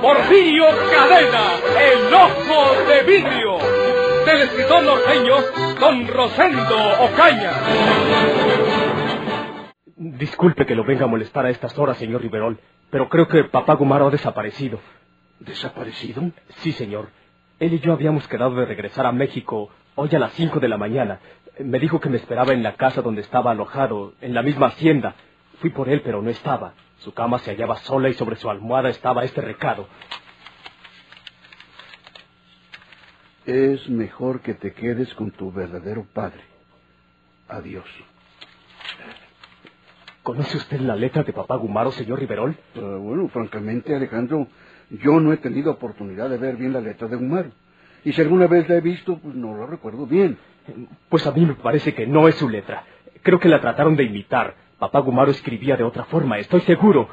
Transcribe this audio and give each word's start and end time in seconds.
Porfirio 0.00 0.64
Cadena, 0.90 1.56
el 1.78 2.14
ojo 2.14 2.84
de 2.88 3.02
vidrio, 3.02 3.58
del 4.24 4.42
escritor 4.42 4.82
norteño 4.82 5.34
Don 5.78 6.08
Rosendo 6.08 6.76
Ocaña. 7.00 7.52
Disculpe 9.96 10.64
que 10.64 10.74
lo 10.74 10.84
venga 10.84 11.04
a 11.04 11.08
molestar 11.08 11.44
a 11.44 11.50
estas 11.50 11.78
horas, 11.78 11.98
señor 11.98 12.22
Riverol, 12.22 12.58
pero 12.90 13.10
creo 13.10 13.28
que 13.28 13.44
papá 13.44 13.74
Gumaro 13.74 14.06
ha 14.06 14.10
desaparecido. 14.10 14.80
¿Desaparecido? 15.38 16.30
Sí, 16.60 16.72
señor. 16.72 17.10
Él 17.58 17.74
y 17.74 17.80
yo 17.80 17.92
habíamos 17.92 18.26
quedado 18.26 18.54
de 18.54 18.64
regresar 18.64 19.04
a 19.04 19.12
México 19.12 19.68
hoy 19.96 20.08
a 20.14 20.18
las 20.18 20.32
cinco 20.32 20.60
de 20.60 20.68
la 20.68 20.78
mañana. 20.78 21.20
Me 21.58 21.78
dijo 21.78 22.00
que 22.00 22.08
me 22.08 22.16
esperaba 22.16 22.54
en 22.54 22.62
la 22.62 22.76
casa 22.76 23.02
donde 23.02 23.20
estaba 23.20 23.50
alojado, 23.50 24.14
en 24.22 24.32
la 24.32 24.42
misma 24.42 24.68
hacienda. 24.68 25.14
Fui 25.60 25.68
por 25.68 25.90
él, 25.90 26.00
pero 26.02 26.22
no 26.22 26.30
estaba. 26.30 26.72
Su 27.00 27.12
cama 27.12 27.38
se 27.38 27.50
hallaba 27.50 27.76
sola 27.78 28.08
y 28.08 28.14
sobre 28.14 28.36
su 28.36 28.48
almohada 28.50 28.90
estaba 28.90 29.24
este 29.24 29.40
recado. 29.40 29.88
Es 33.46 33.88
mejor 33.88 34.40
que 34.42 34.54
te 34.54 34.72
quedes 34.72 35.12
con 35.14 35.30
tu 35.30 35.50
verdadero 35.50 36.06
padre. 36.12 36.42
Adiós. 37.48 37.86
¿Conoce 40.22 40.58
usted 40.58 40.80
la 40.80 40.94
letra 40.94 41.22
de 41.22 41.32
papá 41.32 41.56
Gumaro, 41.56 41.90
señor 41.90 42.20
Riverol? 42.20 42.54
Uh, 42.76 42.80
bueno, 42.98 43.28
francamente, 43.28 43.96
Alejandro, 43.96 44.46
yo 44.90 45.18
no 45.18 45.32
he 45.32 45.38
tenido 45.38 45.72
oportunidad 45.72 46.28
de 46.28 46.36
ver 46.36 46.56
bien 46.56 46.74
la 46.74 46.80
letra 46.82 47.08
de 47.08 47.16
Gumaro. 47.16 47.50
Y 48.04 48.12
si 48.12 48.20
alguna 48.20 48.46
vez 48.46 48.68
la 48.68 48.76
he 48.76 48.80
visto, 48.82 49.18
pues 49.18 49.34
no 49.34 49.56
la 49.56 49.66
recuerdo 49.66 50.06
bien. 50.06 50.36
Pues 51.08 51.26
a 51.26 51.32
mí 51.32 51.46
me 51.46 51.54
parece 51.54 51.94
que 51.94 52.06
no 52.06 52.28
es 52.28 52.34
su 52.34 52.48
letra. 52.48 52.84
Creo 53.22 53.40
que 53.40 53.48
la 53.48 53.60
trataron 53.60 53.96
de 53.96 54.04
imitar. 54.04 54.54
Papá 54.80 55.00
Gumaro 55.00 55.30
escribía 55.30 55.76
de 55.76 55.84
otra 55.84 56.04
forma, 56.04 56.38
estoy 56.38 56.62
seguro. 56.62 57.06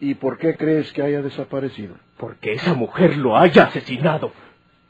¿Y 0.00 0.14
por 0.14 0.38
qué 0.38 0.56
crees 0.56 0.92
que 0.92 1.02
haya 1.02 1.20
desaparecido? 1.20 1.96
Porque 2.16 2.52
esa 2.52 2.74
mujer 2.74 3.16
lo 3.16 3.36
haya 3.36 3.64
asesinado. 3.64 4.30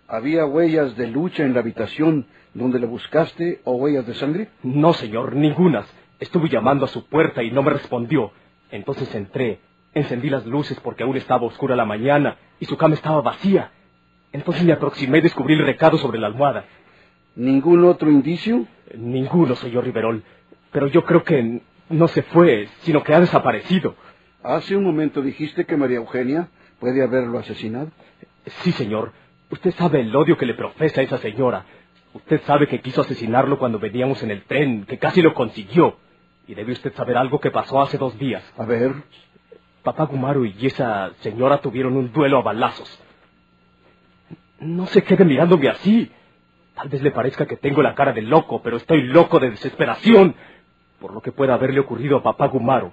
¿Había 0.06 0.44
huellas 0.44 0.94
de 0.98 1.06
lucha 1.06 1.44
en 1.44 1.54
la 1.54 1.60
habitación 1.60 2.26
donde 2.52 2.80
le 2.80 2.86
buscaste 2.86 3.62
o 3.64 3.76
huellas 3.76 4.06
de 4.06 4.12
sangre? 4.12 4.50
No, 4.62 4.92
señor, 4.92 5.36
ningunas. 5.36 5.86
Estuve 6.20 6.50
llamando 6.50 6.84
a 6.84 6.88
su 6.88 7.06
puerta 7.06 7.42
y 7.42 7.50
no 7.50 7.62
me 7.62 7.70
respondió. 7.70 8.30
Entonces 8.70 9.14
entré, 9.14 9.60
encendí 9.94 10.28
las 10.28 10.44
luces 10.44 10.78
porque 10.80 11.04
aún 11.04 11.16
estaba 11.16 11.46
oscura 11.46 11.76
la 11.76 11.86
mañana 11.86 12.36
y 12.60 12.66
su 12.66 12.76
cama 12.76 12.94
estaba 12.94 13.22
vacía. 13.22 13.70
Entonces 14.32 14.64
me 14.64 14.74
aproximé 14.74 15.16
y 15.16 15.22
descubrí 15.22 15.54
el 15.54 15.64
recado 15.64 15.96
sobre 15.96 16.18
la 16.18 16.26
almohada. 16.26 16.66
¿Ningún 17.36 17.86
otro 17.86 18.10
indicio? 18.10 18.66
Ninguno, 18.94 19.54
señor 19.54 19.84
Riverol. 19.84 20.22
Pero 20.70 20.88
yo 20.88 21.02
creo 21.06 21.24
que 21.24 21.62
no 21.90 22.08
se 22.08 22.22
fue, 22.22 22.68
sino 22.80 23.02
que 23.02 23.14
ha 23.14 23.20
desaparecido. 23.20 23.94
Hace 24.42 24.76
un 24.76 24.84
momento 24.84 25.22
dijiste 25.22 25.64
que 25.64 25.76
María 25.76 25.96
Eugenia 25.96 26.48
puede 26.78 27.02
haberlo 27.02 27.38
asesinado. 27.38 27.90
Sí, 28.62 28.72
señor. 28.72 29.12
Usted 29.50 29.72
sabe 29.74 30.00
el 30.00 30.14
odio 30.14 30.36
que 30.36 30.46
le 30.46 30.54
profesa 30.54 31.00
a 31.00 31.04
esa 31.04 31.18
señora. 31.18 31.64
Usted 32.12 32.40
sabe 32.42 32.66
que 32.66 32.80
quiso 32.80 33.00
asesinarlo 33.00 33.58
cuando 33.58 33.78
veníamos 33.78 34.22
en 34.22 34.30
el 34.30 34.42
tren, 34.44 34.84
que 34.84 34.98
casi 34.98 35.22
lo 35.22 35.34
consiguió. 35.34 35.98
Y 36.46 36.54
debe 36.54 36.72
usted 36.72 36.94
saber 36.94 37.16
algo 37.16 37.40
que 37.40 37.50
pasó 37.50 37.80
hace 37.80 37.98
dos 37.98 38.18
días. 38.18 38.42
A 38.56 38.64
ver. 38.64 38.92
Papá 39.82 40.04
Gumaru 40.04 40.44
y 40.44 40.66
esa 40.66 41.12
señora 41.20 41.58
tuvieron 41.58 41.96
un 41.96 42.12
duelo 42.12 42.38
a 42.38 42.42
balazos. 42.42 43.02
No 44.60 44.86
se 44.86 45.02
quede 45.02 45.24
mirándome 45.24 45.68
así. 45.68 46.10
Tal 46.74 46.88
vez 46.88 47.02
le 47.02 47.10
parezca 47.10 47.46
que 47.46 47.56
tengo 47.56 47.82
la 47.82 47.94
cara 47.94 48.12
de 48.12 48.22
loco, 48.22 48.62
pero 48.62 48.76
estoy 48.76 49.02
loco 49.02 49.38
de 49.40 49.50
desesperación 49.50 50.34
por 51.00 51.12
lo 51.12 51.20
que 51.20 51.32
pueda 51.32 51.54
haberle 51.54 51.80
ocurrido 51.80 52.16
a 52.16 52.22
papá 52.22 52.46
Gumaro. 52.48 52.92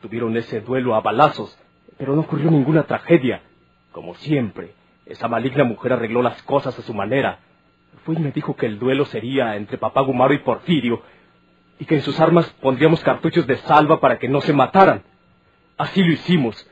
Tuvieron 0.00 0.36
ese 0.36 0.60
duelo 0.60 0.94
a 0.94 1.00
balazos, 1.00 1.58
pero 1.98 2.14
no 2.14 2.22
ocurrió 2.22 2.50
ninguna 2.50 2.84
tragedia. 2.84 3.42
Como 3.92 4.14
siempre, 4.16 4.72
esa 5.06 5.28
maligna 5.28 5.64
mujer 5.64 5.94
arregló 5.94 6.22
las 6.22 6.42
cosas 6.42 6.78
a 6.78 6.82
su 6.82 6.92
manera. 6.92 7.38
Fue 8.04 8.14
y 8.14 8.18
me 8.18 8.32
dijo 8.32 8.54
que 8.56 8.66
el 8.66 8.78
duelo 8.78 9.04
sería 9.06 9.56
entre 9.56 9.78
papá 9.78 10.02
Gumaro 10.02 10.34
y 10.34 10.38
Porfirio, 10.38 11.02
y 11.78 11.84
que 11.84 11.96
en 11.96 12.02
sus 12.02 12.20
armas 12.20 12.48
pondríamos 12.60 13.00
cartuchos 13.00 13.46
de 13.46 13.56
salva 13.58 14.00
para 14.00 14.18
que 14.18 14.28
no 14.28 14.40
se 14.40 14.52
mataran. 14.52 15.02
Así 15.76 16.02
lo 16.02 16.12
hicimos. 16.12 16.68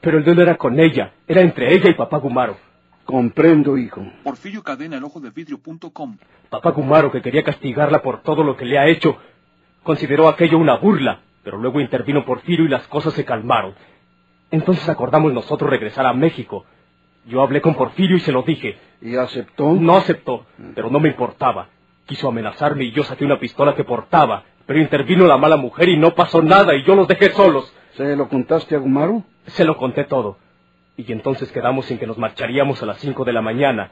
Pero 0.00 0.18
el 0.18 0.24
duelo 0.24 0.42
era 0.42 0.56
con 0.56 0.78
ella, 0.78 1.12
era 1.26 1.40
entre 1.40 1.74
ella 1.74 1.90
y 1.90 1.94
papá 1.94 2.18
Gumaro. 2.18 2.56
Comprendo, 3.04 3.78
hijo. 3.78 4.02
Porfirio 4.22 4.62
Cadena, 4.62 4.98
el 4.98 5.04
ojo 5.04 5.18
de 5.18 5.30
vidrio.com. 5.30 6.18
Papá 6.50 6.70
Gumaro, 6.70 7.10
que 7.10 7.22
quería 7.22 7.42
castigarla 7.42 8.02
por 8.02 8.22
todo 8.22 8.44
lo 8.44 8.56
que 8.56 8.66
le 8.66 8.78
ha 8.78 8.86
hecho, 8.86 9.16
consideró 9.88 10.28
aquello 10.28 10.58
una 10.58 10.76
burla, 10.76 11.20
pero 11.42 11.56
luego 11.56 11.80
intervino 11.80 12.22
Porfirio 12.26 12.66
y 12.66 12.68
las 12.68 12.86
cosas 12.88 13.14
se 13.14 13.24
calmaron. 13.24 13.74
Entonces 14.50 14.86
acordamos 14.86 15.32
nosotros 15.32 15.70
regresar 15.70 16.04
a 16.04 16.12
México. 16.12 16.66
Yo 17.24 17.40
hablé 17.40 17.62
con 17.62 17.74
Porfirio 17.74 18.18
y 18.18 18.20
se 18.20 18.30
lo 18.30 18.42
dije. 18.42 18.76
¿Y 19.00 19.16
aceptó? 19.16 19.72
No 19.72 19.96
aceptó, 19.96 20.44
pero 20.74 20.90
no 20.90 21.00
me 21.00 21.08
importaba. 21.08 21.68
Quiso 22.04 22.28
amenazarme 22.28 22.84
y 22.84 22.92
yo 22.92 23.02
saqué 23.02 23.24
una 23.24 23.40
pistola 23.40 23.74
que 23.74 23.84
portaba, 23.84 24.44
pero 24.66 24.78
intervino 24.78 25.26
la 25.26 25.38
mala 25.38 25.56
mujer 25.56 25.88
y 25.88 25.96
no 25.96 26.14
pasó 26.14 26.42
nada 26.42 26.74
y 26.74 26.82
yo 26.82 26.94
los 26.94 27.08
dejé 27.08 27.30
solos. 27.30 27.72
¿Se 27.94 28.14
lo 28.14 28.28
contaste 28.28 28.74
a 28.74 28.80
Gumaro? 28.80 29.22
Se 29.46 29.64
lo 29.64 29.78
conté 29.78 30.04
todo. 30.04 30.36
Y 30.98 31.10
entonces 31.10 31.50
quedamos 31.50 31.90
en 31.90 31.98
que 31.98 32.06
nos 32.06 32.18
marcharíamos 32.18 32.82
a 32.82 32.86
las 32.86 32.98
cinco 32.98 33.24
de 33.24 33.32
la 33.32 33.40
mañana, 33.40 33.90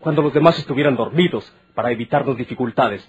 cuando 0.00 0.22
los 0.22 0.32
demás 0.32 0.58
estuvieran 0.58 0.96
dormidos, 0.96 1.52
para 1.74 1.90
evitarnos 1.90 2.38
dificultades. 2.38 3.06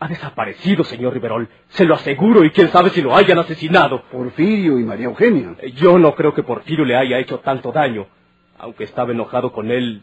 Ha 0.00 0.08
desaparecido, 0.08 0.82
señor 0.82 1.12
Riverol. 1.12 1.48
Se 1.68 1.84
lo 1.84 1.94
aseguro 1.94 2.44
y 2.44 2.50
quién 2.50 2.68
sabe 2.70 2.90
si 2.90 3.02
lo 3.02 3.14
hayan 3.14 3.38
asesinado. 3.38 4.02
Porfirio 4.10 4.78
y 4.78 4.84
María 4.84 5.06
Eugenia. 5.06 5.54
Yo 5.74 5.98
no 5.98 6.14
creo 6.14 6.34
que 6.34 6.42
Porfirio 6.42 6.84
le 6.84 6.96
haya 6.96 7.18
hecho 7.18 7.38
tanto 7.40 7.70
daño, 7.70 8.06
aunque 8.58 8.84
estaba 8.84 9.12
enojado 9.12 9.52
con 9.52 9.70
él 9.70 10.02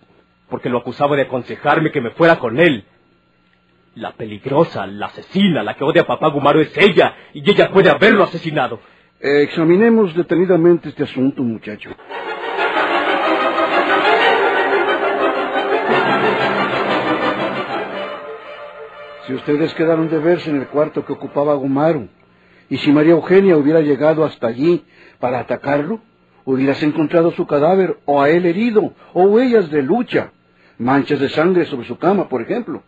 porque 0.49 0.69
lo 0.69 0.79
acusaba 0.79 1.15
de 1.15 1.23
aconsejarme 1.23 1.91
que 1.91 2.01
me 2.01 2.11
fuera 2.11 2.39
con 2.39 2.59
él. 2.59 2.85
La 3.95 4.11
peligrosa, 4.11 4.85
la 4.85 5.07
asesina, 5.07 5.63
la 5.63 5.73
que 5.73 5.83
odia 5.83 6.03
a 6.03 6.07
papá 6.07 6.29
Gumaro 6.29 6.61
es 6.61 6.75
ella, 6.77 7.15
y 7.33 7.49
ella 7.49 7.71
puede 7.71 7.89
haberlo 7.89 8.23
asesinado. 8.23 8.79
Eh, 9.19 9.41
examinemos 9.43 10.13
detenidamente 10.15 10.89
este 10.89 11.03
asunto, 11.03 11.41
muchacho. 11.41 11.89
Si 19.27 19.33
ustedes 19.33 19.73
quedaron 19.73 20.09
de 20.09 20.19
verse 20.19 20.49
en 20.49 20.55
el 20.55 20.67
cuarto 20.67 21.05
que 21.05 21.11
ocupaba 21.11 21.53
Gumaro, 21.55 22.07
y 22.69 22.77
si 22.77 22.93
María 22.93 23.11
Eugenia 23.11 23.57
hubiera 23.57 23.81
llegado 23.81 24.23
hasta 24.23 24.47
allí 24.47 24.85
para 25.19 25.39
atacarlo, 25.39 25.99
hubieras 26.45 26.81
encontrado 26.81 27.31
su 27.31 27.45
cadáver, 27.45 27.97
o 28.05 28.21
a 28.21 28.29
él 28.29 28.45
herido, 28.45 28.93
o 29.13 29.23
huellas 29.23 29.69
de 29.69 29.81
lucha, 29.81 30.31
manchas 30.77 31.19
de 31.19 31.27
sangre 31.27 31.65
sobre 31.65 31.85
su 31.87 31.97
cama, 31.97 32.29
por 32.29 32.41
ejemplo. 32.41 32.83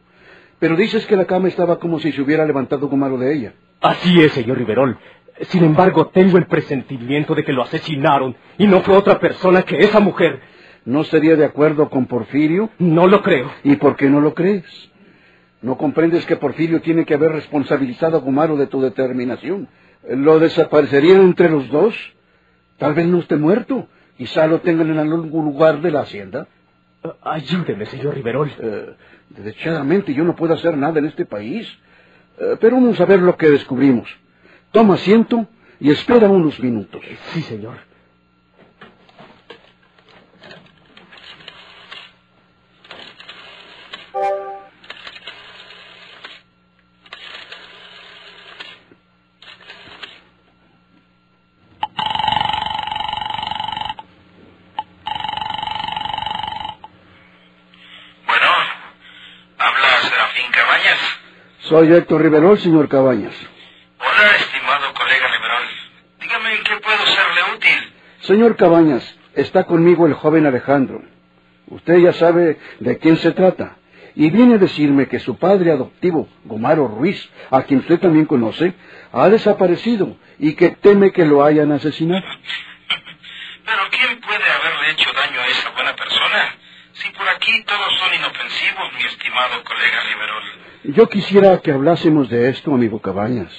Pero 0.59 0.77
dices 0.77 1.05
que 1.07 1.17
la 1.17 1.25
cama 1.25 1.49
estaba 1.49 1.77
como 1.77 1.99
si 1.99 2.13
se 2.13 2.21
hubiera 2.21 2.45
levantado 2.45 2.87
Gumaro 2.87 3.17
de 3.17 3.33
ella. 3.33 3.53
Así 3.81 4.21
es, 4.21 4.31
señor 4.31 4.57
Riverol. 4.57 4.97
Sin 5.41 5.65
embargo, 5.65 6.07
tengo 6.07 6.37
el 6.37 6.47
presentimiento 6.47 7.35
de 7.35 7.43
que 7.43 7.51
lo 7.51 7.63
asesinaron 7.63 8.37
y 8.57 8.65
no 8.65 8.79
fue 8.81 8.95
otra 8.95 9.19
persona 9.19 9.63
que 9.63 9.77
esa 9.79 9.99
mujer. 9.99 10.39
¿No 10.85 11.01
estaría 11.01 11.35
de 11.35 11.43
acuerdo 11.43 11.89
con 11.89 12.05
Porfirio? 12.05 12.69
No 12.79 13.07
lo 13.07 13.21
creo. 13.23 13.51
¿Y 13.65 13.75
por 13.75 13.97
qué 13.97 14.09
no 14.09 14.21
lo 14.21 14.33
crees? 14.33 14.88
¿No 15.61 15.77
comprendes 15.77 16.25
que 16.25 16.37
Porfirio 16.37 16.81
tiene 16.81 17.05
que 17.05 17.15
haber 17.15 17.31
responsabilizado 17.33 18.17
a 18.17 18.21
Gumaro 18.21 18.55
de 18.55 18.67
tu 18.67 18.81
determinación? 18.81 19.67
¿Lo 20.07 20.39
desaparecerían 20.39 21.21
entre 21.21 21.49
los 21.49 21.69
dos? 21.69 21.95
Tal 22.77 22.93
vez 22.93 23.07
no 23.07 23.19
esté 23.19 23.35
muerto. 23.35 23.87
Quizá 24.17 24.47
lo 24.47 24.61
tengan 24.61 24.89
en 24.89 24.99
algún 24.99 25.45
lugar 25.45 25.81
de 25.81 25.91
la 25.91 26.01
hacienda. 26.01 26.47
Uh, 27.03 27.09
ayúdeme, 27.21 27.85
señor 27.85 28.15
Riverol. 28.15 28.49
Uh, 28.59 28.93
desechadamente 29.29 30.13
yo 30.13 30.23
no 30.23 30.35
puedo 30.35 30.53
hacer 30.53 30.77
nada 30.77 30.99
en 30.99 31.05
este 31.05 31.25
país. 31.25 31.67
Uh, 32.37 32.55
pero 32.59 32.77
vamos 32.77 32.99
a 32.99 33.05
ver 33.05 33.21
lo 33.21 33.35
que 33.35 33.49
descubrimos. 33.49 34.09
Toma 34.71 34.95
asiento 34.95 35.47
y 35.79 35.89
espera 35.89 36.29
unos 36.29 36.59
minutos. 36.59 37.01
Sí, 37.33 37.41
señor. 37.41 37.88
Soy 61.69 61.93
Héctor 61.93 62.23
Riverol, 62.23 62.57
señor 62.57 62.89
Cabañas. 62.89 63.35
Hola, 63.99 64.35
estimado 64.37 64.91
colega 64.91 65.27
Riverol. 65.27 65.67
Dígame 66.19 66.55
en 66.55 66.63
qué 66.63 66.75
puedo 66.77 67.05
serle 67.05 67.55
útil. 67.55 67.93
Señor 68.21 68.55
Cabañas, 68.55 69.15
está 69.35 69.65
conmigo 69.65 70.07
el 70.07 70.15
joven 70.15 70.47
Alejandro. 70.47 71.03
Usted 71.67 71.97
ya 71.99 72.13
sabe 72.13 72.57
de 72.79 72.97
quién 72.97 73.17
se 73.17 73.33
trata. 73.33 73.77
Y 74.15 74.31
viene 74.31 74.55
a 74.55 74.57
decirme 74.57 75.07
que 75.07 75.19
su 75.19 75.37
padre 75.37 75.71
adoptivo, 75.71 76.27
Gomaro 76.43 76.87
Ruiz, 76.87 77.29
a 77.51 77.61
quien 77.61 77.81
usted 77.81 77.99
también 77.99 78.25
conoce, 78.25 78.73
ha 79.13 79.29
desaparecido 79.29 80.17
y 80.39 80.55
que 80.55 80.71
teme 80.71 81.11
que 81.11 81.23
lo 81.23 81.43
hayan 81.43 81.71
asesinado. 81.71 82.25
Pero 83.63 83.81
¿quién 83.91 84.19
puede 84.21 84.49
haberle 84.49 84.89
hecho 84.93 85.11
daño 85.13 85.39
a 85.39 85.45
esa 85.45 85.69
buena 85.69 85.95
persona? 85.95 86.55
Si 86.93 87.11
por 87.11 87.29
aquí 87.29 87.63
todos 87.65 87.93
son 87.99 88.15
inofensivos, 88.15 88.91
mi 88.93 89.03
estimado 89.03 89.63
colega 89.63 90.01
Riverol. 90.11 90.68
Yo 90.83 91.09
quisiera 91.09 91.57
que 91.59 91.73
hablásemos 91.73 92.29
de 92.29 92.49
esto, 92.49 92.73
amigo 92.73 93.01
Cabañas. 93.01 93.51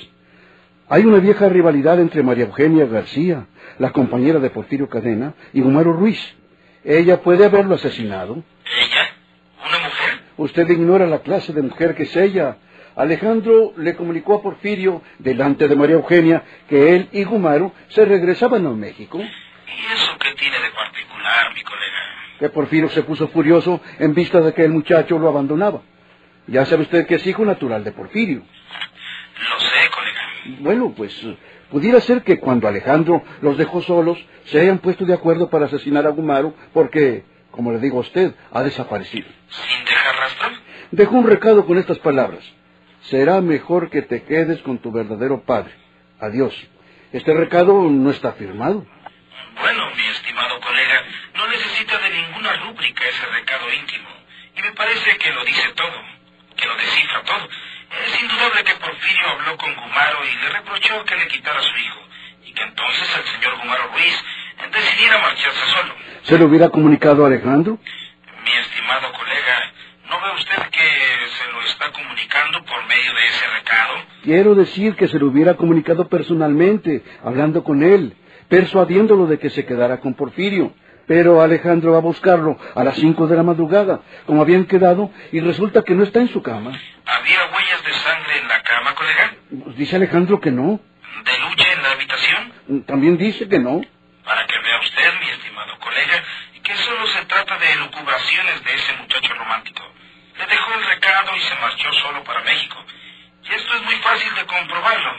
Hay 0.88 1.04
una 1.04 1.18
vieja 1.18 1.50
rivalidad 1.50 2.00
entre 2.00 2.22
María 2.22 2.46
Eugenia 2.46 2.86
García, 2.86 3.46
la 3.78 3.90
compañera 3.90 4.38
de 4.38 4.48
Porfirio 4.48 4.88
Cadena, 4.88 5.34
y 5.52 5.60
Gomaro 5.60 5.92
Ruiz. 5.92 6.18
Ella 6.82 7.20
puede 7.20 7.44
haberlo 7.44 7.74
asesinado. 7.74 8.42
¿Ella? 8.64 9.10
¿Una 9.68 9.78
mujer? 9.80 10.20
Usted 10.38 10.70
ignora 10.70 11.06
la 11.06 11.18
clase 11.18 11.52
de 11.52 11.60
mujer 11.60 11.94
que 11.94 12.04
es 12.04 12.16
ella. 12.16 12.56
Alejandro 12.96 13.74
le 13.76 13.94
comunicó 13.96 14.36
a 14.36 14.42
Porfirio, 14.42 15.02
delante 15.18 15.68
de 15.68 15.76
María 15.76 15.96
Eugenia, 15.96 16.42
que 16.70 16.96
él 16.96 17.10
y 17.12 17.24
Gumaro 17.24 17.72
se 17.88 18.06
regresaban 18.06 18.66
a 18.66 18.70
México. 18.70 19.18
¿Y 19.18 19.92
eso 19.92 20.12
qué 20.18 20.34
tiene 20.38 20.56
de 20.56 20.70
particular, 20.70 21.54
mi 21.54 21.62
colega? 21.64 22.38
Que 22.38 22.48
Porfirio 22.48 22.88
se 22.88 23.02
puso 23.02 23.28
furioso 23.28 23.82
en 23.98 24.14
vista 24.14 24.40
de 24.40 24.54
que 24.54 24.64
el 24.64 24.70
muchacho 24.70 25.18
lo 25.18 25.28
abandonaba. 25.28 25.82
Ya 26.46 26.64
sabe 26.66 26.82
usted 26.82 27.06
que 27.06 27.16
es 27.16 27.26
hijo 27.26 27.44
natural 27.44 27.84
de 27.84 27.92
Porfirio. 27.92 28.42
Lo 29.48 29.60
sé, 29.60 29.90
colega. 29.90 30.60
Bueno, 30.60 30.92
pues 30.96 31.20
pudiera 31.70 32.00
ser 32.00 32.22
que 32.22 32.38
cuando 32.40 32.68
Alejandro 32.68 33.22
los 33.40 33.56
dejó 33.56 33.82
solos, 33.82 34.18
se 34.46 34.60
hayan 34.60 34.78
puesto 34.78 35.04
de 35.04 35.14
acuerdo 35.14 35.48
para 35.48 35.66
asesinar 35.66 36.06
a 36.06 36.10
Gumaro, 36.10 36.54
porque, 36.72 37.24
como 37.50 37.72
le 37.72 37.78
digo 37.78 37.98
a 37.98 38.00
usted, 38.00 38.34
ha 38.50 38.62
desaparecido. 38.62 39.28
¿Sin 39.48 39.84
dejar 39.84 40.16
rastro? 40.16 40.48
Dejó 40.90 41.16
un 41.16 41.26
recado 41.26 41.66
con 41.66 41.78
estas 41.78 41.98
palabras. 41.98 42.44
Será 43.02 43.40
mejor 43.40 43.90
que 43.90 44.02
te 44.02 44.24
quedes 44.24 44.60
con 44.62 44.78
tu 44.78 44.92
verdadero 44.92 45.42
padre. 45.42 45.72
Adiós. 46.18 46.54
Este 47.12 47.32
recado 47.32 47.82
no 47.82 48.10
está 48.10 48.32
firmado. 48.32 48.86
Bueno, 49.60 49.82
mi 49.96 50.06
estimado 50.06 50.60
colega, 50.60 51.02
no 51.34 51.46
necesita 51.48 51.98
de 51.98 52.10
ninguna 52.10 52.52
rúbrica 52.64 53.04
ese 53.08 53.26
recado 53.26 53.72
íntimo. 53.72 54.08
Y 54.56 54.62
me 54.62 54.72
parece 54.72 55.16
que 55.18 55.32
lo 55.32 55.44
dice 55.44 55.68
todo, 55.74 56.02
que 56.60 56.68
lo 56.68 56.76
descifra 56.76 57.22
todo. 57.22 57.48
Es 58.06 58.22
indudable 58.22 58.62
que 58.62 58.74
Porfirio 58.74 59.28
habló 59.30 59.56
con 59.56 59.74
Gumaro 59.74 60.18
y 60.24 60.36
le 60.42 60.48
reprochó 60.50 61.04
que 61.04 61.16
le 61.16 61.26
quitara 61.26 61.58
a 61.58 61.62
su 61.62 61.76
hijo, 61.76 62.00
y 62.44 62.52
que 62.52 62.62
entonces 62.62 63.08
el 63.16 63.24
señor 63.24 63.58
Gumaro 63.58 63.88
Ruiz 63.92 64.24
decidiera 64.72 65.18
marcharse 65.18 65.66
solo. 65.66 65.94
¿Se 66.22 66.38
lo 66.38 66.44
hubiera 66.46 66.68
comunicado 66.68 67.24
a 67.24 67.28
Alejandro? 67.28 67.78
Mi 68.44 68.52
estimado 68.52 69.12
colega, 69.12 69.72
¿no 70.08 70.20
ve 70.20 70.34
usted 70.36 70.70
que 70.70 70.88
se 71.38 71.52
lo 71.52 71.62
está 71.62 71.90
comunicando 71.92 72.64
por 72.64 72.86
medio 72.86 73.14
de 73.14 73.26
ese 73.26 73.46
recado? 73.48 73.94
Quiero 74.22 74.54
decir 74.54 74.94
que 74.96 75.08
se 75.08 75.18
lo 75.18 75.26
hubiera 75.26 75.54
comunicado 75.54 76.08
personalmente, 76.08 77.02
hablando 77.24 77.64
con 77.64 77.82
él, 77.82 78.16
persuadiéndolo 78.48 79.26
de 79.26 79.38
que 79.38 79.50
se 79.50 79.64
quedara 79.64 79.98
con 79.98 80.14
Porfirio. 80.14 80.74
Pero 81.10 81.42
Alejandro 81.42 81.90
va 81.90 81.98
a 81.98 82.02
buscarlo 82.02 82.56
a 82.72 82.84
las 82.84 82.94
cinco 82.94 83.26
de 83.26 83.34
la 83.34 83.42
madrugada, 83.42 83.98
como 84.26 84.42
habían 84.42 84.64
quedado, 84.64 85.10
y 85.32 85.40
resulta 85.40 85.82
que 85.82 85.92
no 85.92 86.04
está 86.04 86.20
en 86.20 86.28
su 86.28 86.40
cama. 86.40 86.70
¿Había 87.04 87.46
huellas 87.46 87.82
de 87.84 87.92
sangre 87.94 88.38
en 88.38 88.46
la 88.46 88.62
cama, 88.62 88.94
colega? 88.94 89.34
Pues 89.64 89.74
dice 89.74 89.96
Alejandro 89.96 90.40
que 90.40 90.52
no. 90.52 90.78
¿De 90.78 91.38
lucha 91.40 91.66
en 91.72 91.82
la 91.82 91.90
habitación? 91.90 92.84
También 92.86 93.18
dice 93.18 93.48
que 93.48 93.58
no. 93.58 93.80
Para 94.22 94.46
que 94.46 94.54
vea 94.54 94.78
usted, 94.78 95.10
mi 95.18 95.30
estimado 95.30 95.76
colega, 95.80 96.22
que 96.62 96.74
solo 96.76 97.04
se 97.08 97.24
trata 97.26 97.58
de 97.58 97.72
elucubraciones 97.72 98.62
de 98.62 98.72
ese 98.72 98.92
muchacho 99.02 99.34
romántico. 99.34 99.82
Le 100.38 100.46
dejó 100.46 100.74
el 100.78 100.84
recado 100.94 101.36
y 101.36 101.40
se 101.40 101.56
marchó 101.56 101.92
solo 102.04 102.22
para 102.22 102.44
México. 102.44 102.76
Y 103.50 103.52
esto 103.52 103.74
es 103.74 103.82
muy 103.82 103.96
fácil 103.96 104.32
de 104.36 104.46
comprobarlo. 104.46 105.10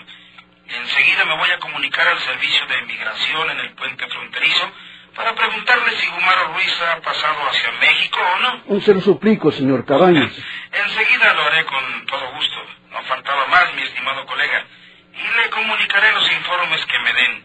Enseguida 0.70 1.26
me 1.26 1.36
voy 1.36 1.52
a 1.52 1.60
comunicar 1.60 2.08
al 2.08 2.20
servicio 2.20 2.66
de 2.68 2.80
inmigración 2.80 3.50
en 3.50 3.60
el 3.60 3.72
puente 3.74 4.08
fronterizo 4.08 4.72
para 5.16 5.36
preguntarle 5.36 5.92
si 5.92 6.08
Gumaro 6.10 6.54
Ruiz 6.54 6.82
ha 6.82 7.02
pasado 7.02 7.36
hacia 7.50 7.72
México 7.80 8.20
o 8.20 8.40
no. 8.74 8.82
Se 8.82 8.94
lo 8.94 9.02
suplico, 9.02 9.52
señor 9.52 9.86
Cabañas. 9.86 10.32
Enseguida 10.72 11.34
lo 11.34 11.42
haré 11.44 11.66
con 11.66 12.06
todo 12.06 12.32
gusto. 12.34 12.56
No 12.92 13.02
faltaba 13.04 13.48
más, 13.48 13.74
mi 13.76 13.82
estimado 13.84 14.26
colega. 14.26 14.66
Y 15.14 15.38
le 15.42 15.50
comunicaré 15.50 16.12
los 16.14 16.32
informes 16.32 16.86
que 16.86 17.00
me 17.00 17.14
den. 17.14 17.44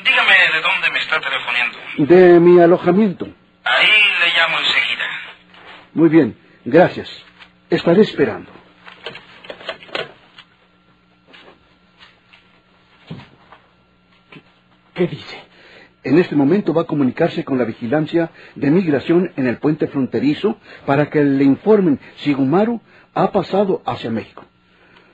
Mm, 0.00 0.02
Dígame 0.04 0.34
de 0.52 0.60
dónde 0.62 0.90
me 0.90 0.98
está 0.98 1.20
telefoniendo. 1.20 1.78
De 1.98 2.40
mi 2.40 2.60
alojamiento. 2.60 3.26
Ahí 3.64 4.02
le 4.20 4.28
llamo 4.36 4.58
enseguida. 4.58 5.06
Muy 5.94 6.08
bien, 6.08 6.38
gracias. 6.64 7.10
Estaré 7.70 8.02
esperando. 8.02 8.50
¿Qué 14.94 15.06
dice? 15.06 15.42
En 16.04 16.18
este 16.18 16.36
momento 16.36 16.74
va 16.74 16.82
a 16.82 16.86
comunicarse 16.86 17.44
con 17.44 17.56
la 17.56 17.64
vigilancia 17.64 18.30
de 18.54 18.70
migración 18.70 19.32
en 19.36 19.46
el 19.46 19.56
puente 19.56 19.86
fronterizo 19.86 20.58
para 20.84 21.08
que 21.08 21.24
le 21.24 21.44
informen 21.44 21.98
si 22.16 22.34
Gumaru 22.34 22.80
ha 23.14 23.32
pasado 23.32 23.82
hacia 23.86 24.10
México. 24.10 24.44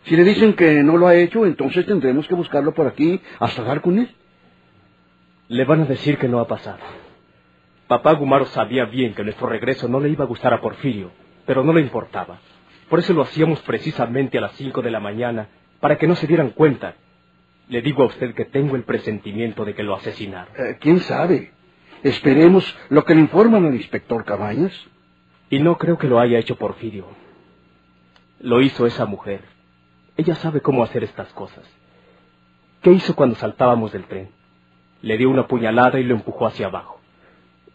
Si 0.04 0.16
le 0.16 0.24
dicen 0.24 0.54
que 0.54 0.82
no 0.82 0.96
lo 0.96 1.06
ha 1.06 1.14
hecho, 1.14 1.46
entonces 1.46 1.86
tendremos 1.86 2.26
que 2.26 2.34
buscarlo 2.34 2.74
por 2.74 2.88
aquí 2.88 3.20
hasta 3.38 3.62
dar 3.62 3.80
con 3.82 3.98
él. 4.00 4.10
Le 5.48 5.64
van 5.64 5.82
a 5.82 5.84
decir 5.84 6.18
que 6.18 6.28
no 6.28 6.40
ha 6.40 6.48
pasado. 6.48 6.78
Papá 7.86 8.14
Gumaro 8.14 8.46
sabía 8.46 8.84
bien 8.84 9.14
que 9.14 9.22
nuestro 9.22 9.48
regreso 9.48 9.88
no 9.88 10.00
le 10.00 10.08
iba 10.08 10.24
a 10.24 10.28
gustar 10.28 10.52
a 10.52 10.60
Porfirio, 10.60 11.12
pero 11.46 11.62
no 11.62 11.72
le 11.72 11.82
importaba. 11.82 12.38
Por 12.88 12.98
eso 12.98 13.12
lo 13.12 13.22
hacíamos 13.22 13.60
precisamente 13.60 14.38
a 14.38 14.40
las 14.40 14.52
cinco 14.52 14.82
de 14.82 14.90
la 14.90 14.98
mañana, 15.00 15.48
para 15.78 15.98
que 15.98 16.08
no 16.08 16.16
se 16.16 16.26
dieran 16.26 16.50
cuenta. 16.50 16.94
Le 17.70 17.82
digo 17.82 18.02
a 18.02 18.06
usted 18.06 18.34
que 18.34 18.44
tengo 18.44 18.74
el 18.74 18.82
presentimiento 18.82 19.64
de 19.64 19.74
que 19.74 19.84
lo 19.84 19.94
asesinaron. 19.94 20.52
Eh, 20.58 20.76
¿Quién 20.80 20.98
sabe? 21.00 21.52
Esperemos 22.02 22.76
lo 22.88 23.04
que 23.04 23.14
le 23.14 23.20
informan 23.20 23.64
al 23.64 23.76
inspector 23.76 24.24
Cabañas. 24.24 24.72
Y 25.50 25.60
no 25.60 25.78
creo 25.78 25.96
que 25.96 26.08
lo 26.08 26.18
haya 26.18 26.38
hecho 26.38 26.56
Porfirio. 26.56 27.06
Lo 28.40 28.60
hizo 28.60 28.86
esa 28.86 29.06
mujer. 29.06 29.42
Ella 30.16 30.34
sabe 30.34 30.60
cómo 30.60 30.82
hacer 30.82 31.04
estas 31.04 31.32
cosas. 31.32 31.64
¿Qué 32.82 32.90
hizo 32.90 33.14
cuando 33.14 33.36
saltábamos 33.36 33.92
del 33.92 34.04
tren? 34.04 34.30
Le 35.02 35.16
dio 35.16 35.30
una 35.30 35.46
puñalada 35.46 36.00
y 36.00 36.04
lo 36.04 36.16
empujó 36.16 36.48
hacia 36.48 36.66
abajo. 36.66 37.00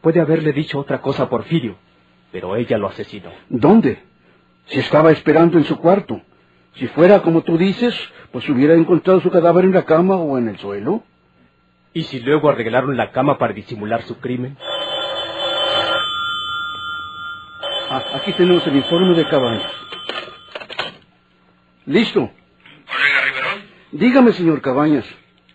Puede 0.02 0.20
haberle 0.20 0.52
dicho 0.52 0.78
otra 0.78 1.00
cosa 1.02 1.24
a 1.24 1.30
Porfirio, 1.30 1.78
pero 2.34 2.58
ella 2.58 2.78
lo 2.78 2.88
asesinó. 2.88 3.32
¿Dónde? 3.48 4.04
Si 4.66 4.80
estaba 4.80 5.12
esperando 5.12 5.58
en 5.58 5.64
su 5.64 5.78
cuarto. 5.78 6.22
Si 6.75 6.88
fuera 6.89 7.22
como 7.22 7.41
tú 7.44 7.58
dices, 7.58 7.96
pues 8.32 8.48
hubiera 8.50 8.74
encontrado 8.74 9.22
su 9.22 9.29
cadáver 9.32 9.65
en 9.65 9.74
la 9.74 9.86
cama 9.86 10.15
o 10.15 10.38
en 10.38 10.50
el 10.50 10.58
suelo. 10.60 11.03
¿Y 11.94 12.03
si 12.03 12.20
luego 12.20 12.50
arreglaron 12.50 12.98
la 12.98 13.12
cama 13.12 13.38
para 13.38 13.53
disimular 13.53 14.01
su 14.03 14.20
crimen? 14.20 14.58
Ah, 17.89 18.03
aquí 18.15 18.34
tenemos 18.34 18.65
el 18.67 18.75
informe 18.75 19.15
de 19.15 19.25
Cabañas. 19.29 19.72
Listo. 21.86 22.20
Colega 22.91 23.22
Riverol, 23.25 23.63
Dígame, 23.91 24.34
señor 24.34 24.62
Cabañas. 24.62 25.05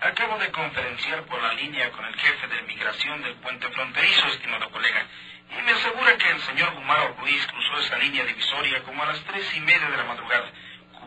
acabo 0.00 0.38
de 0.38 0.50
conferenciar 0.50 1.24
por 1.26 1.42
la 1.42 1.52
línea 1.54 1.90
con 1.90 2.04
el 2.06 2.14
jefe 2.14 2.46
de 2.46 2.62
migración 2.68 3.20
del 3.22 3.34
puente 3.34 3.66
fronterizo, 3.68 4.26
estimado 4.28 4.70
colega. 4.70 5.06
Y 5.50 5.62
me 5.66 5.72
asegura 5.72 6.16
que 6.16 6.30
el 6.30 6.40
señor 6.40 6.72
Gumaro 6.74 7.14
Ruiz 7.20 7.44
cruzó 7.48 7.78
esa 7.84 7.98
línea 7.98 8.24
divisoria 8.24 8.82
como 8.84 9.02
a 9.02 9.06
las 9.06 9.20
tres 9.24 9.44
y 9.56 9.60
media 9.60 9.90
de 9.90 9.96
la 9.96 10.04
madrugada, 10.04 10.46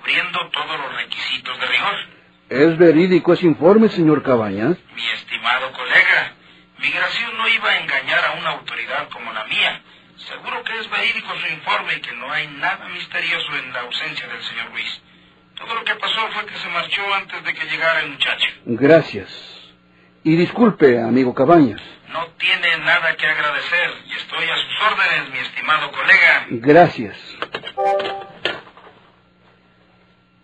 cubriendo 0.03 0.49
todos 0.49 0.79
los 0.79 0.95
requisitos 0.97 1.59
de 1.59 1.65
rigor. 1.65 1.95
¿Es 2.49 2.77
verídico 2.77 3.33
ese 3.33 3.45
informe, 3.45 3.87
señor 3.89 4.21
Cabañas? 4.21 4.77
Mi 4.95 5.07
estimado 5.11 5.71
colega, 5.71 6.33
migración 6.79 7.37
no 7.37 7.47
iba 7.47 7.69
a 7.69 7.79
engañar 7.79 8.25
a 8.25 8.31
una 8.33 8.49
autoridad 8.51 9.07
como 9.09 9.31
la 9.31 9.45
mía. 9.45 9.81
Seguro 10.17 10.61
que 10.63 10.77
es 10.77 10.89
verídico 10.89 11.33
su 11.39 11.53
informe 11.53 11.93
y 11.95 12.01
que 12.01 12.11
no 12.15 12.31
hay 12.31 12.47
nada 12.47 12.87
misterioso 12.89 13.47
en 13.57 13.73
la 13.73 13.81
ausencia 13.81 14.27
del 14.27 14.41
señor 14.43 14.71
Ruiz. 14.71 15.01
Todo 15.55 15.73
lo 15.73 15.83
que 15.83 15.95
pasó 15.95 16.27
fue 16.31 16.45
que 16.47 16.55
se 16.55 16.67
marchó 16.69 17.13
antes 17.13 17.43
de 17.43 17.53
que 17.53 17.65
llegara 17.65 18.01
el 18.01 18.11
muchacho. 18.11 18.47
Gracias. 18.65 19.29
Y 20.23 20.35
disculpe, 20.35 21.01
amigo 21.01 21.33
Cabañas. 21.33 21.81
No 22.09 22.27
tiene 22.37 22.77
nada 22.79 23.15
que 23.15 23.25
agradecer 23.25 23.89
y 24.05 24.13
estoy 24.13 24.49
a 24.49 24.55
sus 24.55 24.91
órdenes, 24.91 25.29
mi 25.31 25.39
estimado 25.39 25.91
colega. 25.91 26.45
Gracias. 26.49 27.17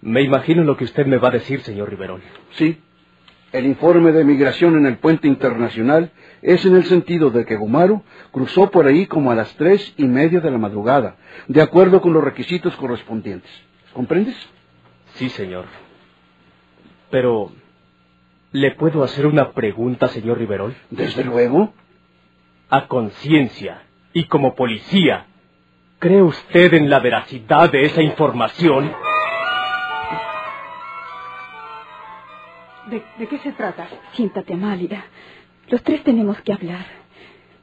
Me 0.01 0.21
imagino 0.21 0.63
lo 0.63 0.77
que 0.77 0.85
usted 0.85 1.05
me 1.05 1.17
va 1.17 1.27
a 1.27 1.31
decir, 1.31 1.61
señor 1.61 1.89
Riverol. 1.89 2.21
Sí. 2.51 2.81
El 3.51 3.65
informe 3.65 4.11
de 4.11 4.23
migración 4.23 4.77
en 4.77 4.85
el 4.85 4.97
puente 4.97 5.27
internacional 5.27 6.11
es 6.41 6.65
en 6.65 6.75
el 6.75 6.85
sentido 6.85 7.31
de 7.31 7.45
que 7.45 7.55
Gumaru 7.55 8.03
cruzó 8.31 8.69
por 8.69 8.85
ahí 8.85 9.07
como 9.07 9.31
a 9.31 9.35
las 9.35 9.55
tres 9.55 9.93
y 9.97 10.05
media 10.05 10.39
de 10.39 10.51
la 10.51 10.59
madrugada, 10.59 11.17
de 11.47 11.61
acuerdo 11.61 11.99
con 11.99 12.13
los 12.13 12.23
requisitos 12.23 12.75
correspondientes. 12.75 13.51
¿Comprendes? 13.93 14.35
Sí, 15.15 15.29
señor. 15.29 15.65
Pero, 17.09 17.51
¿le 18.51 18.71
puedo 18.75 19.03
hacer 19.03 19.25
una 19.25 19.51
pregunta, 19.51 20.07
señor 20.09 20.37
Riverol? 20.37 20.75
Desde 20.91 21.23
luego. 21.23 21.73
A 22.69 22.87
conciencia 22.87 23.81
y 24.13 24.25
como 24.25 24.53
policía, 24.53 25.25
¿cree 25.97 26.21
usted 26.21 26.75
en 26.75 26.87
la 26.87 26.99
veracidad 26.99 27.71
de 27.71 27.81
esa 27.81 28.03
información? 28.03 28.91
¿De, 32.89 33.03
de 33.17 33.27
qué 33.27 33.37
se 33.39 33.51
trata? 33.51 33.87
Siéntate, 34.13 34.53
Amalia. 34.53 35.05
Los 35.69 35.83
tres 35.83 36.03
tenemos 36.03 36.41
que 36.41 36.53
hablar. 36.53 36.85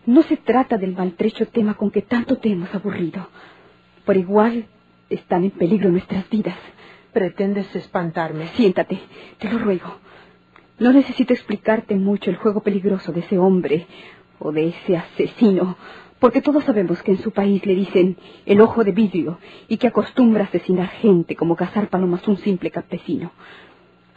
No 0.05 0.23
se 0.23 0.37
trata 0.37 0.77
del 0.79 0.93
maltrecho 0.95 1.49
tema 1.49 1.75
con 1.75 1.91
que 1.91 2.03
tanto 2.03 2.37
te 2.37 2.51
hemos 2.51 2.73
aburrido. 2.75 3.29
Por 4.05 4.17
igual, 4.17 4.67
están 5.11 5.45
en 5.45 5.51
peligro 5.51 5.91
nuestras 5.91 6.29
vidas. 6.31 6.57
¿Pretendes 7.13 7.75
espantarme? 7.75 8.47
Siéntate, 8.49 9.01
te 9.39 9.51
lo 9.51 9.59
ruego. 9.59 9.99
No 10.79 10.93
necesito 10.93 11.33
explicarte 11.33 11.97
mucho 11.97 12.31
el 12.31 12.37
juego 12.37 12.61
peligroso 12.61 13.11
de 13.11 13.21
ese 13.21 13.39
hombre 13.39 13.87
o 14.39 14.53
de 14.53 14.69
ese 14.69 14.97
asesino, 14.97 15.77
porque 16.21 16.43
todos 16.43 16.65
sabemos 16.65 17.03
que 17.03 17.13
en 17.13 17.19
su 17.19 17.31
país 17.33 17.65
le 17.65 17.75
dicen 17.75 18.17
el 18.45 18.61
ojo 18.61 18.85
de 18.85 18.93
vidrio 18.93 19.39
y 19.67 19.79
que 19.79 19.87
acostumbra 19.89 20.45
asesinar 20.45 20.89
gente 20.89 21.35
como 21.35 21.57
cazar 21.57 21.89
palomas 21.89 22.29
un 22.29 22.37
simple 22.37 22.71
campesino. 22.71 23.33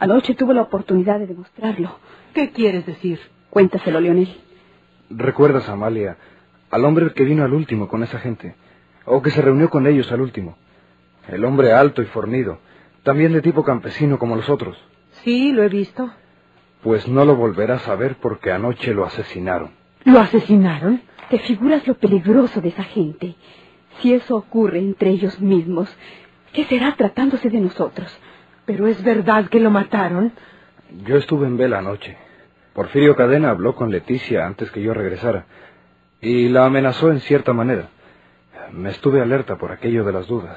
Anoche 0.00 0.34
tuvo 0.34 0.54
la 0.54 0.62
oportunidad 0.62 1.18
de 1.18 1.26
demostrarlo. 1.26 1.98
¿Qué 2.32 2.52
quieres 2.52 2.86
decir? 2.86 3.20
Cuéntaselo, 3.50 4.00
Leonel. 4.00 4.34
¿Recuerdas, 5.10 5.68
Amalia, 5.68 6.16
al 6.70 6.86
hombre 6.86 7.12
que 7.12 7.24
vino 7.24 7.44
al 7.44 7.52
último 7.52 7.86
con 7.86 8.02
esa 8.02 8.18
gente? 8.18 8.54
O 9.04 9.20
que 9.20 9.30
se 9.30 9.42
reunió 9.42 9.68
con 9.68 9.86
ellos 9.86 10.10
al 10.10 10.22
último. 10.22 10.56
El 11.28 11.44
hombre 11.44 11.74
alto 11.74 12.00
y 12.00 12.06
fornido, 12.06 12.58
también 13.02 13.34
de 13.34 13.42
tipo 13.42 13.62
campesino 13.62 14.18
como 14.18 14.36
los 14.36 14.48
otros. 14.48 14.78
Sí, 15.22 15.52
lo 15.52 15.62
he 15.64 15.68
visto. 15.68 16.10
Pues 16.82 17.06
no 17.06 17.26
lo 17.26 17.36
volverás 17.36 17.86
a 17.86 17.94
ver 17.94 18.16
porque 18.22 18.52
anoche 18.52 18.94
lo 18.94 19.04
asesinaron. 19.04 19.72
¿Lo 20.04 20.18
asesinaron? 20.18 21.02
¿Te 21.28 21.38
figuras 21.40 21.86
lo 21.86 21.94
peligroso 21.94 22.62
de 22.62 22.70
esa 22.70 22.84
gente? 22.84 23.34
Si 23.98 24.14
eso 24.14 24.34
ocurre 24.34 24.78
entre 24.78 25.10
ellos 25.10 25.40
mismos, 25.40 25.94
¿qué 26.54 26.64
será 26.64 26.96
tratándose 26.96 27.50
de 27.50 27.60
nosotros? 27.60 28.18
¿Pero 28.70 28.86
es 28.86 29.02
verdad 29.02 29.48
que 29.48 29.58
lo 29.58 29.68
mataron? 29.68 30.30
Yo 31.04 31.16
estuve 31.16 31.48
en 31.48 31.56
vela 31.56 31.78
anoche. 31.78 32.16
Porfirio 32.72 33.16
Cadena 33.16 33.50
habló 33.50 33.74
con 33.74 33.90
Leticia 33.90 34.46
antes 34.46 34.70
que 34.70 34.80
yo 34.80 34.94
regresara 34.94 35.46
y 36.20 36.48
la 36.50 36.66
amenazó 36.66 37.10
en 37.10 37.18
cierta 37.18 37.52
manera. 37.52 37.88
Me 38.70 38.90
estuve 38.90 39.20
alerta 39.20 39.56
por 39.56 39.72
aquello 39.72 40.04
de 40.04 40.12
las 40.12 40.28
dudas. 40.28 40.56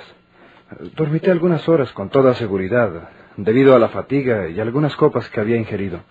Dormité 0.96 1.32
algunas 1.32 1.68
horas 1.68 1.92
con 1.94 2.10
toda 2.10 2.36
seguridad, 2.36 3.10
debido 3.36 3.76
a 3.76 3.80
la 3.80 3.90
fatiga 3.90 4.48
y 4.48 4.60
algunas 4.60 4.96
copas 4.96 5.28
que 5.32 5.40
había 5.40 5.58
ingerido. 5.58 6.02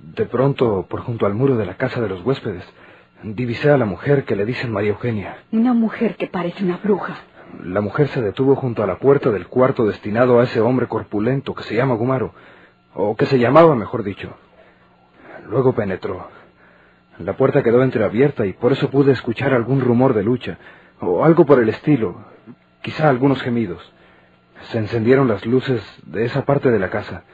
De 0.00 0.24
pronto, 0.24 0.86
por 0.88 1.00
junto 1.00 1.26
al 1.26 1.34
muro 1.34 1.58
de 1.58 1.66
la 1.66 1.76
casa 1.76 2.00
de 2.00 2.08
los 2.08 2.24
huéspedes, 2.24 2.64
divisé 3.22 3.70
a 3.70 3.76
la 3.76 3.84
mujer 3.84 4.24
que 4.24 4.34
le 4.34 4.46
dicen 4.46 4.72
María 4.72 4.92
Eugenia. 4.92 5.36
Una 5.52 5.74
mujer 5.74 6.16
que 6.16 6.28
parece 6.28 6.64
una 6.64 6.78
bruja. 6.78 7.18
La 7.60 7.80
mujer 7.80 8.08
se 8.08 8.22
detuvo 8.22 8.56
junto 8.56 8.82
a 8.82 8.86
la 8.86 8.98
puerta 8.98 9.30
del 9.30 9.46
cuarto 9.46 9.86
destinado 9.86 10.40
a 10.40 10.44
ese 10.44 10.60
hombre 10.60 10.88
corpulento 10.88 11.54
que 11.54 11.64
se 11.64 11.74
llama 11.74 11.94
Gumaro, 11.94 12.32
o 12.94 13.14
que 13.14 13.26
se 13.26 13.38
llamaba, 13.38 13.74
mejor 13.74 14.02
dicho. 14.02 14.34
Luego 15.48 15.74
penetró. 15.74 16.28
La 17.18 17.36
puerta 17.36 17.62
quedó 17.62 17.82
entreabierta 17.82 18.46
y 18.46 18.54
por 18.54 18.72
eso 18.72 18.90
pude 18.90 19.12
escuchar 19.12 19.52
algún 19.52 19.80
rumor 19.80 20.14
de 20.14 20.22
lucha, 20.22 20.58
o 21.00 21.24
algo 21.24 21.44
por 21.44 21.60
el 21.60 21.68
estilo, 21.68 22.24
quizá 22.80 23.08
algunos 23.08 23.42
gemidos. 23.42 23.92
Se 24.70 24.78
encendieron 24.78 25.28
las 25.28 25.44
luces 25.44 25.82
de 26.06 26.24
esa 26.24 26.44
parte 26.44 26.70
de 26.70 26.78
la 26.78 26.90
casa. 26.90 27.24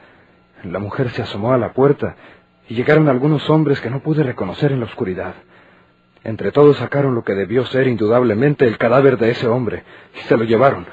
La 0.63 0.79
mujer 0.79 1.09
se 1.11 1.21
asomó 1.21 1.53
a 1.53 1.57
la 1.57 1.73
puerta 1.73 2.15
y 2.67 2.75
llegaron 2.75 3.07
algunos 3.07 3.49
hombres 3.49 3.79
que 3.79 3.89
no 3.89 4.01
pude 4.01 4.23
reconocer 4.23 4.71
en 4.71 4.79
la 4.79 4.85
oscuridad. 4.85 5.33
Entre 6.23 6.51
todos 6.51 6.77
sacaron 6.77 7.15
lo 7.15 7.23
que 7.23 7.33
debió 7.33 7.65
ser 7.65 7.87
indudablemente 7.87 8.67
el 8.67 8.77
cadáver 8.77 9.17
de 9.17 9.31
ese 9.31 9.47
hombre 9.47 9.83
y 10.15 10.19
se 10.27 10.37
lo 10.37 10.43
llevaron. 10.43 10.85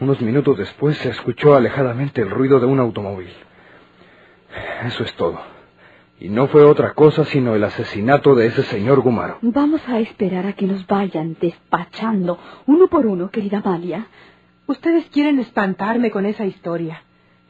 Unos 0.00 0.20
minutos 0.20 0.58
después 0.58 0.96
se 0.98 1.10
escuchó 1.10 1.54
alejadamente 1.54 2.22
el 2.22 2.30
ruido 2.30 2.60
de 2.60 2.66
un 2.66 2.80
automóvil. 2.80 3.30
Eso 4.84 5.04
es 5.04 5.12
todo. 5.14 5.38
Y 6.20 6.28
no 6.28 6.48
fue 6.48 6.64
otra 6.64 6.94
cosa 6.94 7.24
sino 7.24 7.54
el 7.54 7.62
asesinato 7.62 8.34
de 8.34 8.46
ese 8.46 8.64
señor 8.64 9.00
Gumaro. 9.00 9.38
Vamos 9.42 9.80
a 9.88 10.00
esperar 10.00 10.46
a 10.46 10.52
que 10.54 10.66
nos 10.66 10.86
vayan 10.86 11.36
despachando 11.40 12.38
uno 12.66 12.88
por 12.88 13.06
uno, 13.06 13.30
querida 13.30 13.58
Amalia. 13.58 14.06
Ustedes 14.66 15.06
quieren 15.10 15.38
espantarme 15.38 16.10
con 16.10 16.26
esa 16.26 16.44
historia. 16.44 17.02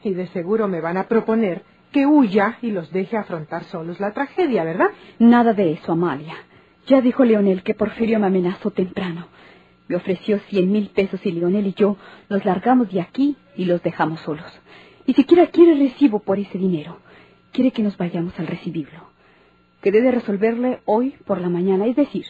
Y 0.03 0.13
de 0.13 0.27
seguro 0.27 0.67
me 0.67 0.81
van 0.81 0.97
a 0.97 1.07
proponer 1.07 1.63
que 1.91 2.05
huya 2.05 2.59
y 2.61 2.71
los 2.71 2.91
deje 2.91 3.17
afrontar 3.17 3.63
solos 3.65 3.99
la 3.99 4.11
tragedia, 4.11 4.63
¿verdad? 4.63 4.89
Nada 5.17 5.53
de 5.53 5.73
eso, 5.73 5.93
Amalia. 5.93 6.35
Ya 6.89 7.01
dijo 7.01 7.23
Leonel 7.23 7.61
que 7.61 7.75
Porfirio 7.75 8.19
me 8.19 8.25
amenazó 8.25 8.71
temprano. 8.71 9.27
Me 9.87 9.95
ofreció 9.95 10.39
cien 10.49 10.71
mil 10.71 10.89
pesos 10.89 11.23
y 11.23 11.31
Leonel 11.31 11.67
y 11.67 11.73
yo 11.73 11.97
nos 12.29 12.43
largamos 12.45 12.91
de 12.91 12.99
aquí 12.99 13.37
y 13.55 13.65
los 13.65 13.83
dejamos 13.83 14.21
solos. 14.21 14.47
Ni 15.05 15.13
siquiera 15.13 15.45
quiere 15.47 15.75
recibo 15.75 16.17
por 16.19 16.39
ese 16.39 16.57
dinero. 16.57 16.97
Quiere 17.51 17.69
que 17.69 17.83
nos 17.83 17.95
vayamos 17.95 18.39
al 18.39 18.47
recibirlo. 18.47 19.07
Quedé 19.83 20.01
de 20.01 20.09
resolverle 20.09 20.81
hoy 20.85 21.15
por 21.25 21.39
la 21.39 21.49
mañana, 21.49 21.85
es 21.85 21.95
decir, 21.95 22.25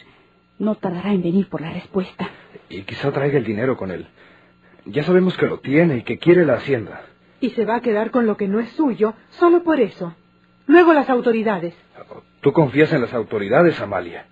no 0.58 0.74
tardará 0.74 1.14
en 1.14 1.22
venir 1.22 1.48
por 1.48 1.62
la 1.62 1.72
respuesta. 1.72 2.28
Y 2.68 2.82
quizá 2.82 3.10
traiga 3.12 3.38
el 3.38 3.44
dinero 3.44 3.78
con 3.78 3.90
él. 3.90 4.08
Ya 4.84 5.04
sabemos 5.04 5.38
que 5.38 5.46
lo 5.46 5.60
tiene 5.60 5.98
y 5.98 6.02
que 6.02 6.18
quiere 6.18 6.44
la 6.44 6.54
hacienda. 6.54 7.00
Y 7.40 7.50
se 7.50 7.64
va 7.64 7.76
a 7.76 7.80
quedar 7.80 8.10
con 8.10 8.26
lo 8.26 8.36
que 8.36 8.46
no 8.46 8.60
es 8.60 8.68
suyo 8.72 9.14
solo 9.30 9.62
por 9.62 9.80
eso. 9.80 10.14
Luego 10.66 10.92
las 10.92 11.08
autoridades. 11.08 11.74
Tú 12.42 12.52
confías 12.52 12.92
en 12.92 13.00
las 13.00 13.14
autoridades, 13.14 13.80
Amalia. 13.80 14.26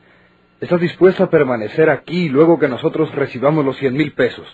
Estás 0.61 0.81
dispuesta 0.81 1.25
a 1.25 1.31
permanecer 1.31 1.89
aquí 1.89 2.29
luego 2.29 2.59
que 2.59 2.67
nosotros 2.67 3.15
recibamos 3.15 3.65
los 3.65 3.77
cien 3.77 3.95
mil 3.95 4.13
pesos. 4.13 4.45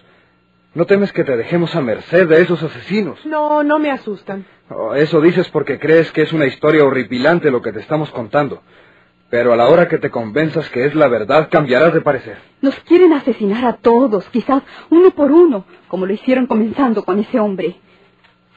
¿No 0.74 0.84
temes 0.84 1.12
que 1.12 1.24
te 1.24 1.34
dejemos 1.34 1.74
a 1.74 1.80
merced 1.80 2.28
de 2.28 2.42
esos 2.42 2.62
asesinos? 2.62 3.24
No, 3.24 3.62
no 3.62 3.78
me 3.78 3.90
asustan. 3.90 4.44
Oh, 4.68 4.94
eso 4.94 5.22
dices 5.22 5.48
porque 5.48 5.78
crees 5.78 6.12
que 6.12 6.20
es 6.20 6.32
una 6.34 6.44
historia 6.44 6.84
horripilante 6.84 7.50
lo 7.50 7.62
que 7.62 7.72
te 7.72 7.80
estamos 7.80 8.10
contando. 8.10 8.62
Pero 9.30 9.54
a 9.54 9.56
la 9.56 9.68
hora 9.68 9.88
que 9.88 9.96
te 9.96 10.10
convenzas 10.10 10.68
que 10.68 10.84
es 10.84 10.94
la 10.94 11.08
verdad, 11.08 11.48
cambiarás 11.50 11.94
de 11.94 12.02
parecer. 12.02 12.36
Nos 12.60 12.78
quieren 12.80 13.14
asesinar 13.14 13.64
a 13.64 13.76
todos, 13.76 14.28
quizás 14.28 14.62
uno 14.90 15.10
por 15.12 15.32
uno, 15.32 15.64
como 15.88 16.04
lo 16.04 16.12
hicieron 16.12 16.46
comenzando 16.46 17.04
con 17.04 17.18
ese 17.18 17.40
hombre. 17.40 17.76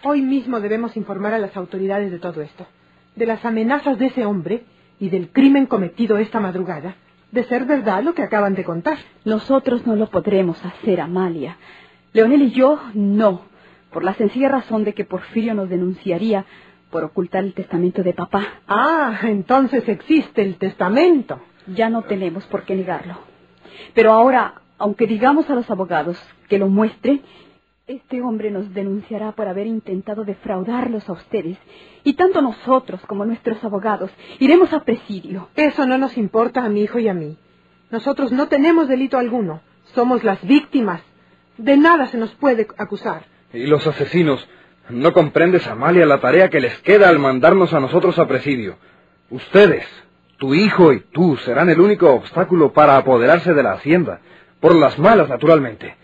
Hoy 0.03 0.21
mismo 0.21 0.59
debemos 0.59 0.97
informar 0.97 1.33
a 1.33 1.39
las 1.39 1.55
autoridades 1.55 2.11
de 2.11 2.19
todo 2.19 2.41
esto, 2.41 2.67
de 3.15 3.25
las 3.25 3.45
amenazas 3.45 3.97
de 3.99 4.07
ese 4.07 4.25
hombre 4.25 4.65
y 4.99 5.09
del 5.09 5.29
crimen 5.29 5.65
cometido 5.65 6.17
esta 6.17 6.39
madrugada, 6.41 6.95
de 7.31 7.43
ser 7.45 7.65
verdad 7.65 8.03
lo 8.03 8.13
que 8.13 8.23
acaban 8.23 8.55
de 8.55 8.63
contar. 8.63 8.97
Nosotros 9.25 9.85
no 9.85 9.95
lo 9.95 10.07
podremos 10.07 10.63
hacer, 10.63 11.01
Amalia. 11.01 11.57
Leonel 12.13 12.41
y 12.43 12.51
yo 12.51 12.79
no, 12.93 13.41
por 13.91 14.03
la 14.03 14.13
sencilla 14.13 14.49
razón 14.49 14.83
de 14.83 14.93
que 14.93 15.05
Porfirio 15.05 15.53
nos 15.53 15.69
denunciaría 15.69 16.45
por 16.89 17.03
ocultar 17.03 17.43
el 17.43 17.53
testamento 17.53 18.01
de 18.01 18.13
papá. 18.13 18.45
Ah, 18.67 19.19
entonces 19.23 19.87
existe 19.89 20.41
el 20.41 20.55
testamento. 20.55 21.39
Ya 21.67 21.89
no 21.89 22.03
tenemos 22.03 22.45
por 22.45 22.63
qué 22.63 22.75
negarlo. 22.75 23.15
Pero 23.93 24.13
ahora, 24.13 24.61
aunque 24.77 25.05
digamos 25.05 25.49
a 25.49 25.55
los 25.55 25.69
abogados 25.69 26.17
que 26.47 26.57
lo 26.57 26.69
muestren, 26.69 27.21
este 27.87 28.21
hombre 28.21 28.51
nos 28.51 28.73
denunciará 28.73 29.31
por 29.31 29.47
haber 29.47 29.65
intentado 29.65 30.25
defraudarlos 30.25 31.07
a 31.07 31.13
ustedes. 31.13 31.57
Y 32.03 32.15
tanto 32.15 32.41
nosotros 32.41 32.99
como 33.07 33.25
nuestros 33.25 33.63
abogados 33.63 34.11
iremos 34.39 34.73
a 34.73 34.83
presidio. 34.83 35.47
Eso 35.55 35.87
no 35.87 35.97
nos 35.97 36.17
importa 36.17 36.65
a 36.65 36.69
mi 36.69 36.81
hijo 36.81 36.99
y 36.99 37.07
a 37.07 37.13
mí. 37.13 37.37
Nosotros 37.89 38.33
no 38.33 38.49
tenemos 38.49 38.89
delito 38.89 39.17
alguno. 39.17 39.61
Somos 39.95 40.25
las 40.25 40.45
víctimas. 40.45 41.01
De 41.57 41.77
nada 41.77 42.07
se 42.07 42.17
nos 42.17 42.31
puede 42.35 42.67
acusar. 42.77 43.23
¿Y 43.53 43.65
los 43.67 43.87
asesinos? 43.87 44.45
¿No 44.89 45.13
comprendes, 45.13 45.65
Amalia, 45.67 46.05
la 46.05 46.19
tarea 46.19 46.49
que 46.49 46.59
les 46.59 46.77
queda 46.79 47.07
al 47.07 47.19
mandarnos 47.19 47.73
a 47.73 47.79
nosotros 47.79 48.19
a 48.19 48.27
presidio? 48.27 48.75
Ustedes, 49.29 49.85
tu 50.37 50.53
hijo 50.53 50.91
y 50.91 50.99
tú, 51.13 51.37
serán 51.37 51.69
el 51.69 51.79
único 51.79 52.11
obstáculo 52.11 52.73
para 52.73 52.97
apoderarse 52.97 53.53
de 53.53 53.63
la 53.63 53.73
hacienda. 53.73 54.19
Por 54.59 54.75
las 54.75 54.99
malas, 54.99 55.29
naturalmente. 55.29 55.95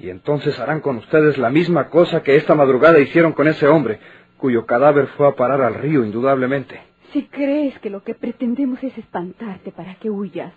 Y 0.00 0.08
entonces 0.08 0.58
harán 0.58 0.80
con 0.80 0.96
ustedes 0.96 1.36
la 1.36 1.50
misma 1.50 1.90
cosa 1.90 2.22
que 2.22 2.36
esta 2.36 2.54
madrugada 2.54 2.98
hicieron 3.00 3.32
con 3.32 3.48
ese 3.48 3.68
hombre, 3.68 4.00
cuyo 4.38 4.64
cadáver 4.64 5.08
fue 5.08 5.28
a 5.28 5.34
parar 5.34 5.60
al 5.60 5.74
río, 5.74 6.04
indudablemente. 6.04 6.80
Si 7.12 7.24
crees 7.26 7.78
que 7.80 7.90
lo 7.90 8.02
que 8.02 8.14
pretendemos 8.14 8.82
es 8.82 8.96
espantarte 8.96 9.72
para 9.72 9.96
que 9.96 10.08
huyas, 10.08 10.52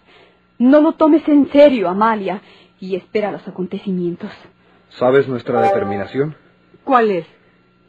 no 0.59 0.81
lo 0.81 0.93
tomes 0.93 1.27
en 1.27 1.51
serio, 1.51 1.89
Amalia, 1.89 2.41
y 2.79 2.95
espera 2.95 3.31
los 3.31 3.45
acontecimientos. 3.47 4.31
¿Sabes 4.89 5.27
nuestra 5.27 5.61
determinación? 5.61 6.35
¿Cuál 6.83 7.11
es? 7.11 7.25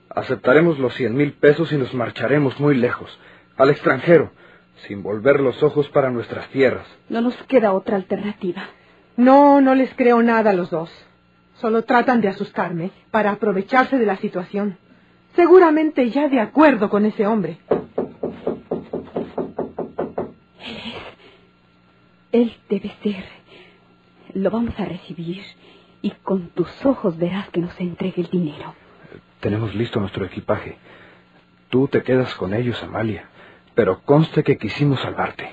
Aceptaremos 0.09 0.79
los 0.79 0.95
cien 0.95 1.15
mil 1.15 1.35
pesos 1.35 1.73
y 1.73 1.77
nos 1.77 1.93
marcharemos 1.95 2.59
muy 2.59 2.75
lejos, 2.77 3.17
al 3.57 3.71
extranjero, 3.71 4.33
sin 4.89 5.03
volver 5.03 5.41
los 5.41 5.63
ojos 5.63 5.89
para 5.91 6.11
nuestras 6.11 6.49
tierras. 6.49 6.87
No 7.09 7.21
nos 7.21 7.37
queda 7.45 7.75
otra 7.75 7.97
alternativa. 7.97 8.65
No, 9.17 9.61
no 9.61 9.75
les 9.75 9.93
creo 9.95 10.23
nada 10.23 10.51
a 10.51 10.55
los 10.55 10.71
dos. 10.71 10.91
Solo 11.55 11.83
tratan 11.83 12.21
de 12.21 12.29
asustarme 12.29 12.91
para 13.11 13.33
aprovecharse 13.33 13.99
de 13.99 14.07
la 14.07 14.17
situación. 14.17 14.77
Seguramente 15.37 16.11
ya 16.11 16.29
de 16.29 16.41
acuerdo 16.41 16.91
con 16.91 17.07
ese 17.07 17.27
hombre. 17.27 17.59
Él 22.33 22.53
debe 22.69 22.93
ser. 23.03 23.25
Lo 24.35 24.51
vamos 24.51 24.75
a 24.79 24.85
recibir 24.85 25.43
y 26.03 26.11
con 26.11 26.49
tus 26.49 26.85
ojos 26.85 27.17
verás 27.17 27.49
que 27.51 27.61
nos 27.61 27.81
entregue 27.81 28.23
el 28.23 28.29
dinero. 28.29 28.75
Tenemos 29.41 29.75
listo 29.75 30.01
nuestro 30.01 30.25
equipaje. 30.25 30.77
Tú 31.71 31.89
te 31.89 32.03
quedas 32.03 32.35
con 32.35 32.53
ellos, 32.53 32.83
Amalia, 32.83 33.29
pero 33.75 34.01
conste 34.03 34.43
que 34.43 34.59
quisimos 34.59 35.01
salvarte. 35.01 35.53